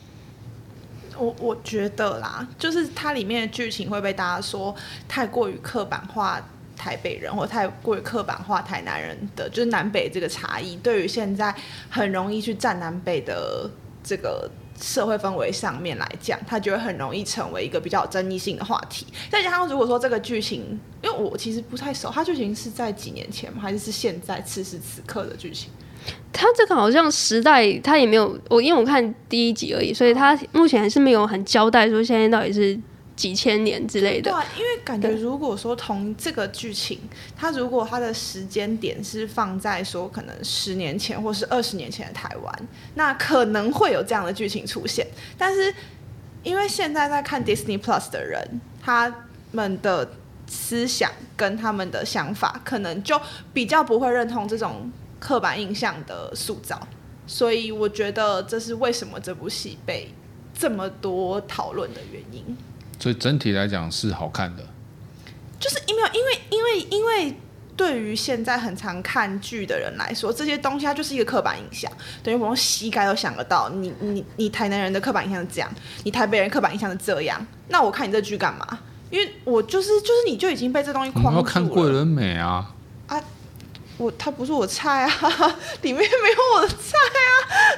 [1.17, 4.75] 我我觉得啦，就是它里面的剧情会被大家说
[5.07, 6.41] 太过于刻板化
[6.75, 11.53] 台北人，或太过于刻板化台南人的，就是南北这个差异，对于现在
[11.89, 13.69] 很容易去站南北的
[14.03, 19.05] 这个社会氛围上面来讲，它就会很容易成为一个比较有争议性的话题。
[19.29, 23.61] 再加上如果说这个剧情，因为我其实不太熟，它剧情是在几年前吗？
[23.61, 25.69] 还是是现在此时此刻的剧情？
[26.33, 32.77] 他这个好像时代，他也没有我，因为我看第一集而已，所以他目前还是没有很交代说现在到底是
[33.15, 34.31] 几千年之类的。
[34.31, 36.99] 对啊，因为感觉如果说同这个剧情，
[37.35, 45.05] 它如果它的时间点是放在说可能十年前或是二十年前的台湾，那可能会有这样的剧情出现。
[45.37, 45.73] 但是
[46.43, 49.13] 因为现在在看 Disney Plus 的人，他
[49.51, 50.11] 们的
[50.47, 53.19] 思想跟他们的想法，可能就
[53.53, 54.91] 比较不会认同这种。
[55.19, 56.85] 刻板印象的塑造，
[57.25, 60.13] 所以我觉得这是为什么这部戏被
[60.53, 62.43] 这么多讨论的原因。
[63.03, 64.63] 所以整体来讲是好看的，
[65.59, 67.37] 就是因为因为因为因为
[67.75, 71.91] 对于现在很常看剧的人来说，这些东西它就是一个刻板印象，
[72.23, 73.67] 等于我用膝盖都想得到。
[73.67, 75.69] 你你你台南人的刻板印象是这样，
[76.05, 78.79] 你台北人刻板印象是这样，那我看你这剧干嘛？
[79.09, 81.43] 因为我就是就是你就已经被这东西框住了。
[81.43, 82.71] 看桂纶镁啊啊！
[84.03, 87.31] 我他不是我菜啊，里面没有我的菜啊，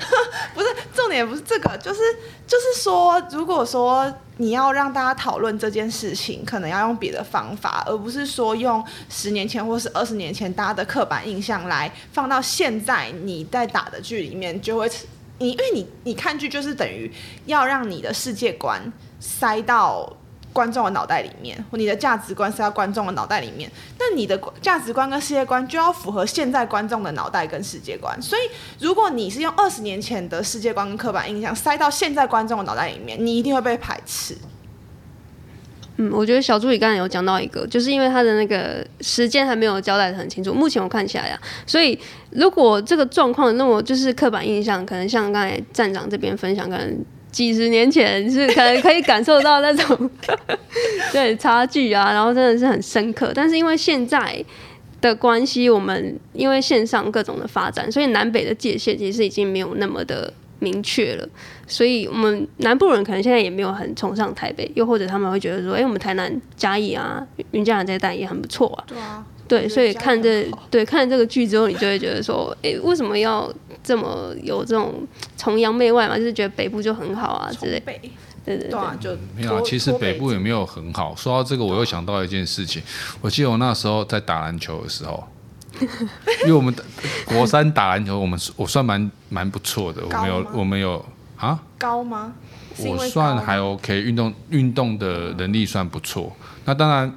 [0.56, 2.00] 不是重点，不是这个，就是
[2.48, 14.90] 就是说，如果说你要让大家讨论这件事情，可能要用别的方法，而不是说用十年前或是二十年前大家的刻板印象来放到现在你在打的剧里面，就会
[15.38, 17.12] 你因为你你看剧就是等于
[17.46, 20.12] 要让你的世界观塞到。
[20.56, 28.18] 观众的脑袋里面，或你的价值观是在观众的脑袋里面，那你的价值观跟世界观就要符合现在观众的脑袋跟世界观。
[28.22, 28.42] 所以，
[28.80, 34.38] 如果你是用二十年前的世界观跟刻板印象塞到现在观众的脑袋里面，你一定会被排斥。
[35.98, 40.54] 嗯，我觉得小助理刚才有讲到一个，就是因为他的那个时间还没有交代得很清楚。
[40.54, 41.38] 目前我看起来呀，
[41.68, 42.00] 所以
[42.32, 47.06] 如果这个状况那么就是刻板印象，可能像刚才站长这边分享，可能。
[47.36, 50.10] 几十年前是可能可以感受到那种
[51.12, 53.34] 对差距啊，然后真的是很深刻。
[53.36, 54.42] 但是因为现在
[55.02, 61.28] 的关系，我们因为线上各种的发展，所以南北的界限其实已经没有那么的明确了。
[61.68, 67.22] 所以我们南部人可能现在也没有很崇尚台北，又或者他们会觉得说，哎、我们台南嘉义啊、
[67.52, 68.86] 云嘉南这一带也很不错啊。
[68.88, 69.26] 对啊。
[69.48, 73.52] 对，所以看这对看这个剧之后，你就会觉得说，哎，为什么要
[73.86, 76.18] 这么有这种崇洋媚外嘛？
[76.18, 77.80] 就是觉得北部就很好啊之类。
[77.82, 78.02] 北
[78.44, 79.62] 对对对，就没有啊。
[79.64, 81.16] 其实北部也没有很好。
[81.16, 82.82] 说到这个，我又想到一件事情。
[83.22, 85.24] 我记得我那时候在打篮球的时候，
[86.44, 86.74] 因为我们
[87.26, 90.02] 国三打篮球，我们我算蛮蛮不错的。
[90.04, 91.06] 我们有我们有
[91.38, 91.60] 啊？
[91.78, 92.34] 高吗？
[92.80, 96.36] 我算还 OK，运动运动的能力算不错。
[96.66, 97.14] 那当然。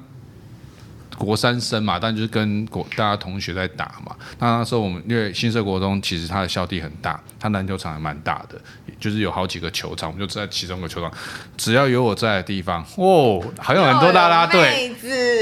[1.19, 4.15] 国三生嘛，但就是跟国大家同学在打嘛。
[4.39, 8.59] 那那时候我们因为新社国中其实它的校地很大，它篮球场还蛮大的，
[8.99, 11.11] 就是有好几个球场，我们就在其中一个球场。
[11.57, 14.91] 只要有我在的地方， 哦，好像很多啦啦队，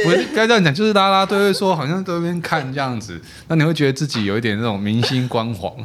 [0.03, 5.71] 不是该这样讲，就是啦啦队会说好像在那边看这样子，那你会觉得自己有一点那种明星光环。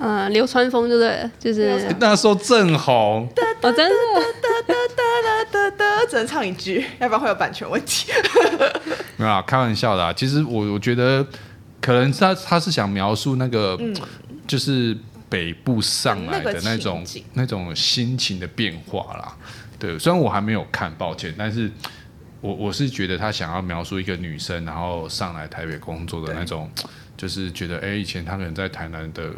[0.00, 1.30] 呃，流川枫对不对？
[1.38, 3.28] 就是那时候正红，
[3.60, 3.94] 哦，真的，
[6.12, 8.12] 只能唱一句， 要不然会有版权问题。
[9.16, 10.12] 没有啊，开玩笑的啊。
[10.12, 11.26] 其实我我觉得，
[11.80, 13.96] 可能他他是想描述那个，嗯、
[14.46, 14.94] 就是
[15.30, 19.34] 北部上来的那种那，那种心情的变化啦。
[19.78, 21.70] 对，虽然我还没有看，抱歉，但是
[22.40, 26.70] 我我是觉得他想要描述一个女生，然后上来台北工作的那种。
[27.14, 29.30] 就是觉得，哎、欸，以前他可能在台南的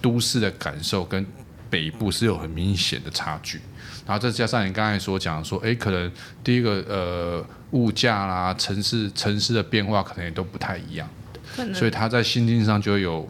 [0.00, 1.26] 都市的感受跟
[1.68, 3.60] 北部是有很明显的差距，
[4.06, 6.10] 然后再加上你刚才所讲说，哎、欸，可能
[6.42, 11.08] 第一个呃物价啦，城市城市的变化可能也都不太一样，
[11.74, 13.28] 所以他在心境上就会有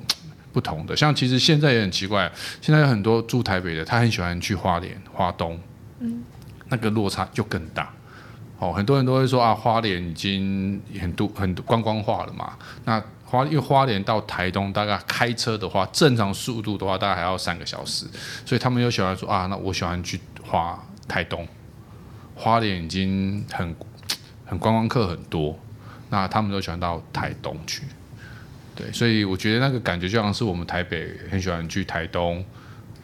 [0.53, 0.97] 不同的。
[0.97, 2.31] 像其实现在也很奇怪，
[2.61, 5.59] 现在有很多住台北的，他很喜欢去花莲、花东，
[6.01, 6.23] 嗯，
[6.69, 7.91] 那个落差就更大。
[8.59, 12.53] 哦，很多人都会说啊，花莲已经很多很多观光化了嘛，
[12.85, 13.03] 那。
[13.33, 18.05] 花因为花莲到台东大概开车的话，正常速度的话大概还要三个小时，
[18.45, 21.49] 所以他们又喜欢说啊，那我喜欢去花台东，
[22.35, 23.75] 花莲已经很
[24.45, 25.59] 很观光客很多，
[26.11, 27.85] 那他们都喜欢到台东去，
[28.75, 32.45] 对，所以我觉得那个感觉就像是我们台北很喜欢去台东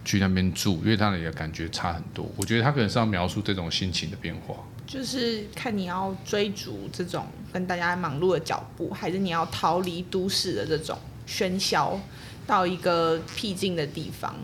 [0.05, 2.31] 去那边住，因为他们的感觉差很多。
[2.37, 4.57] 我觉得他可能是要描述这种心情的变化。
[4.89, 10.99] 就是看你要追逐这种跟大家忙碌的脚步，还是你要逃离都市的这种
[11.29, 12.01] 喧嚣，
[12.47, 14.35] 到一个僻静的地方。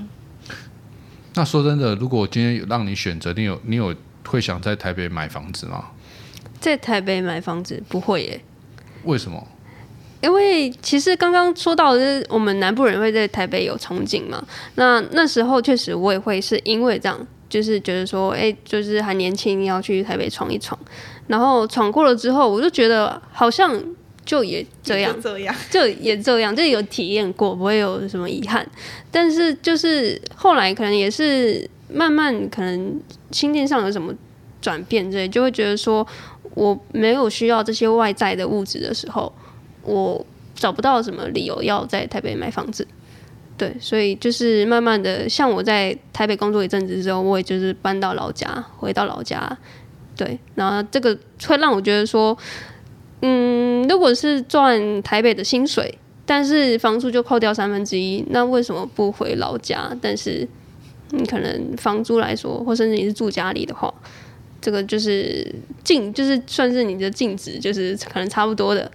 [1.33, 3.95] 那说真的，如果我今天有让你选择，你有你有
[4.27, 5.87] 会想在台北买房子吗？
[6.61, 8.41] 在台北买房子不会耶。
[9.05, 9.49] 为什么？
[10.21, 14.47] 因为其实刚刚说到的是我们南部人会在台北有憧憬嘛。
[14.75, 17.27] 那那时候确实我也会是因为这样。
[17.55, 20.77] 就是觉得说，哎、欸，就是还年轻，要去台北闯一闯。
[21.29, 23.81] 然后闯过了之后，我就觉得好像
[24.25, 28.69] 就也这样，这样就也这样，就有体验过，不会有什么遗憾。
[29.12, 34.12] 但是就是后来可能也是慢慢，可能心境上有什么
[34.61, 36.05] 转变之类，就会觉得说，
[36.55, 39.33] 我没有需要这些外在的物质的时候，
[39.83, 42.85] 我找不到什么理由要在台北买房子。
[43.57, 49.57] 对，所以就是慢慢的，像我在台北工作一阵子之后，我也就是搬到老家，回到老家。
[50.17, 52.37] 对，然后这个会让我觉得说，
[53.23, 59.97] 嗯，如果是赚台北的薪水，但是房租就扣掉三分之一，那为什么不回老家？
[60.01, 60.47] 但是
[61.11, 63.93] 你可能房租来说，或甚至你是住家里的话，
[64.61, 68.90] 这个就是净，就是算是你的净值，就是可能差不多的，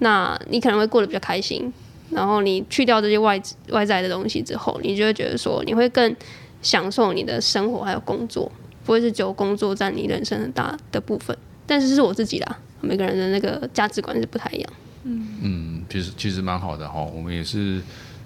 [0.00, 1.72] 那你可能会过得比较开心。
[2.12, 6.14] 然后你去掉这些外外在的东西之后，你就会觉得说，你会更
[6.60, 8.50] 享受你的生活还有工作，
[8.84, 11.36] 不会是只有工作占你人生很大的部分。
[11.66, 14.72] 但是是我自己啦，每个人的那个价值观是不太一样。
[15.04, 17.80] 嗯嗯，其实其实蛮好的哈，我们也是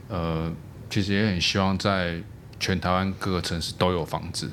[0.09, 0.53] 呃，
[0.91, 2.21] 其实也很希望在
[2.59, 4.51] 全台湾各个城市都有房子。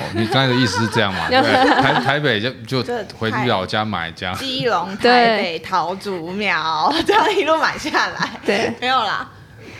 [0.00, 1.26] 哦，你刚才的意思是这样嘛？
[1.30, 4.34] 对，台台北就就回去老家买这样。
[4.36, 8.30] 基隆、台北、桃竹苗， 这样一路买下来。
[8.44, 9.30] 对，没有啦。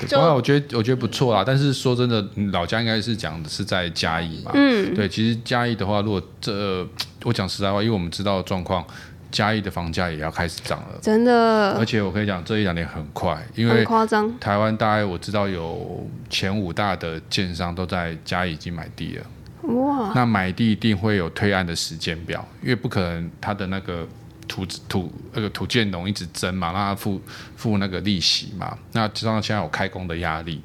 [0.08, 1.42] 对，后来我觉得我觉得不错啦。
[1.44, 4.52] 但是说真的，老家应该是讲的是在嘉义嘛。
[4.54, 4.94] 嗯。
[4.94, 6.86] 对，其实嘉义的话，如果这
[7.24, 8.84] 我讲实在话，因为我们知道的状况，
[9.32, 10.98] 嘉义的房价也要开始涨了。
[11.02, 11.76] 真的。
[11.78, 14.32] 而且我可以讲，这一两年很快，因为夸张。
[14.38, 19.24] 台湾大概我知道有前五大的建商都在嘉义已经买地了。
[19.66, 24.06] 哇，那买地一定会有推案的时间表，因为不可能他的那个
[24.46, 27.20] 土土那个土建农一直增嘛，让他付
[27.56, 28.76] 付那个利息嘛。
[28.92, 30.60] 那加上现在有开工的压力，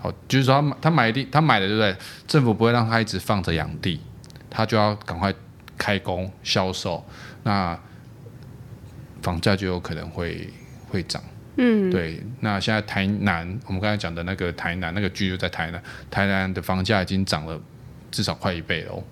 [0.00, 1.96] 好，就是说他买他买地他买的对不对？
[2.26, 4.00] 政府不会让他一直放着养地，
[4.50, 5.32] 他就要赶快
[5.78, 7.04] 开工销售，
[7.44, 7.78] 那
[9.22, 10.52] 房价就有可能会
[10.88, 11.22] 会涨。
[11.56, 12.20] 嗯，对。
[12.40, 17.60] 那现在台南，我们刚才讲的那个台南那个剧就在台南，台南的房价已经涨了。
[18.10, 19.04] 至少快一倍了，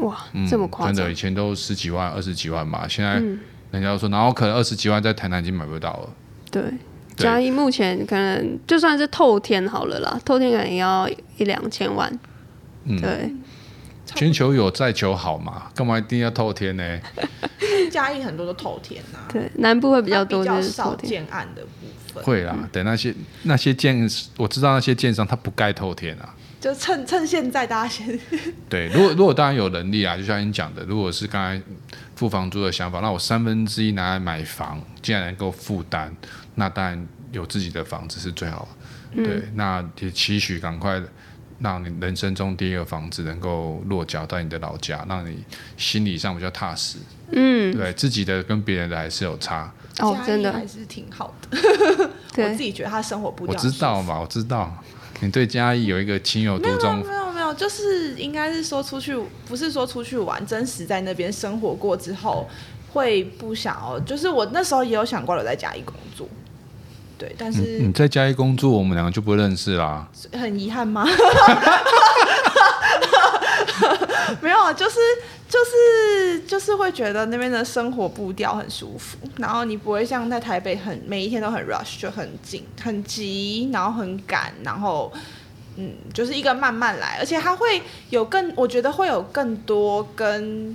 [0.00, 0.94] 哇，这么夸张！
[0.94, 3.14] 真的，以前都十几万、二十几万嘛，现在
[3.70, 6.08] 人家都说，然后可能二十几万在台南已经买不到了。
[6.50, 6.62] 对，
[7.16, 12.18] 嘉义目前可能就算是透天好了啦，透天可能也要一两千万。
[12.84, 13.32] 嗯，对。
[14.14, 15.70] 全球有在求好嘛？
[15.74, 17.00] 干嘛一定要透天呢？
[17.90, 19.18] 嘉义很多都透天呐。
[19.32, 22.22] 对，南部会比较多，就是少建案的部分。
[22.22, 26.34] 会啦，等那些那些建，我知道那些建商他不盖透天啊。
[26.62, 28.16] 就趁趁现在大家先
[28.70, 31.60] 对，如果如果当然有能力啊，就像你讲的，如果是刚才
[32.14, 36.14] 付房租的想法，那我三分之一拿来买房，既然能够负担，
[36.54, 38.68] 那当然有自己的房子是最好
[39.16, 39.24] 的。
[39.24, 41.02] 对，嗯、那也期许赶快
[41.58, 45.42] 让你人生中第一个房子能够落脚在你的老家，让你
[45.76, 46.98] 心理上比较踏实。
[47.32, 49.72] 嗯，对自己的跟别人的还是有差。
[49.98, 51.58] 哦，真的还是挺好的。
[52.38, 54.72] 我自己觉得他生活步调，我知道嘛，我知道。
[55.22, 56.98] 你对嘉义有一个情有独钟？
[56.98, 59.16] 没有没有，就是应该是说出去，
[59.46, 62.48] 不是说出去玩，真实在那边生活过之后，
[62.92, 64.02] 会不想哦。
[64.04, 66.28] 就是我那时候也有想过留在嘉义工作，
[67.16, 70.08] 对，但是你在嘉义工作，我们两个就不认识啦。
[70.32, 71.06] 很遗憾吗？
[74.40, 74.98] 没有，就是
[75.52, 85.12] 就是就是会觉得那边的生活步调很舒服，然后你不会像在台北很每一天都很 rush，就很紧很急，然后很赶，然后
[85.76, 90.74] 嗯，就是一个慢慢来，而且它会有更，我觉得会有更多跟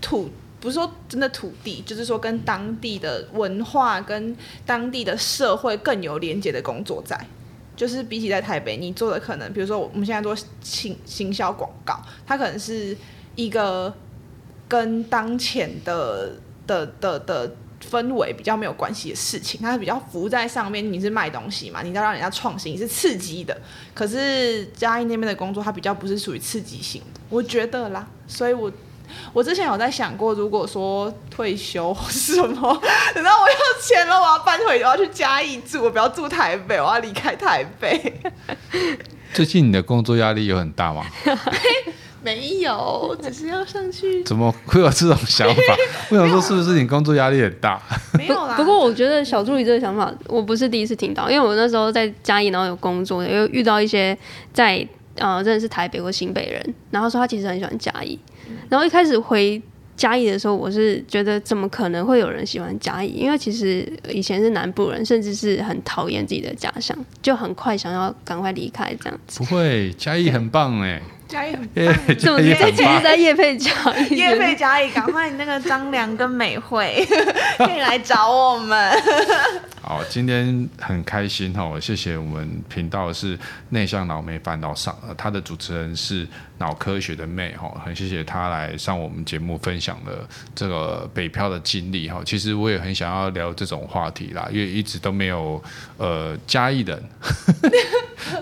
[0.00, 7.22] 土，不是说真的土地，就是说跟当地的文化跟当地的社会更有连接的工作在。
[7.76, 12.96] 就是比起在台北，你做的可能，比如说我们现在做行行销广告，它可能是
[13.38, 13.94] 一个
[14.66, 16.32] 跟当前的
[16.66, 17.54] 的的的
[17.88, 20.92] 氛围比较没有关系的事情，它是比较浮在上面。
[20.92, 23.56] 你是卖东西嘛，你要让人家创新，你是刺激的。
[23.94, 28.70] 可是嘉义那边的工作，它比较不是属于刺激性的，我觉得啦，所以我。
[29.32, 32.82] 我之前有在想过，如果说退休什么，
[33.14, 38.20] 等到我有钱了，我要搬回，我要去嘉义住，我不要住台北，我要离开台北。
[39.32, 41.06] 最近你的工作压力有很大吗？
[42.22, 44.22] 没有， 只是要上去。
[44.24, 45.76] 怎么会有这种想法？
[46.10, 47.80] 我想说，是不是你工作压力很大？
[48.18, 48.56] 没有啦。
[48.56, 54.16] 不过我觉得小助理这个想法，我不是第一次听到，因为我那时候在嘉义，然后有工作，又遇到一些
[54.52, 58.18] 在呃，真的是台北或新北人，然后说他其实很喜欢嘉义。
[58.68, 59.60] 然后一开始回
[59.96, 63.08] 嘉义的时候，我是觉得怎么可能会有人喜欢嘉义？
[63.08, 69.40] 因为其实以前是南部人，甚至是很讨厌自己的家乡，就很快想要赶快离开这样子。
[69.40, 71.02] 不会，嘉义很棒哎。
[71.28, 74.16] 嘉义很 棒，怎么这其实在业配嘉义？
[74.16, 77.06] 业配嘉义，赶快你那个张良跟美惠
[77.58, 78.92] 可以来找我们。
[79.80, 83.38] 好，今天很开心哈，谢谢我们频道是
[83.70, 86.26] 内向脑没烦恼上，他的主持人是
[86.58, 92.20] 脑科学的妹哈，很谢谢他来上我们节目分享了这个北漂的经历哈。
[92.24, 95.62] 其实我也很想要聊这种话题啦，因为一直都没有
[95.96, 97.02] 呃嘉义人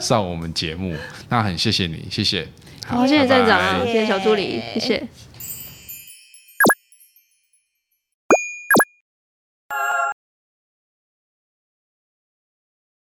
[0.01, 0.97] 上我们节目，
[1.29, 2.47] 那很谢谢你，谢谢。
[2.87, 5.03] 好，谢谢站长，谢谢小助理，谢谢。